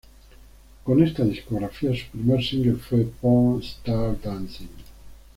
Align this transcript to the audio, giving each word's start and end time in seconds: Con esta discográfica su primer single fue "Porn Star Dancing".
Con 0.83 1.03
esta 1.03 1.23
discográfica 1.23 1.93
su 1.93 2.07
primer 2.09 2.43
single 2.43 2.77
fue 2.79 3.05
"Porn 3.05 3.61
Star 3.61 4.19
Dancing". 4.19 4.69